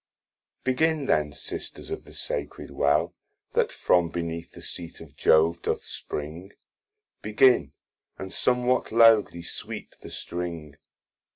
[0.63, 3.13] Begin then, Sisters of the sacred well,
[3.53, 6.53] That from beneath the seat of Jove doth spring,
[7.21, 7.73] Begin,
[8.17, 10.75] and somwhat loudly sweep the string.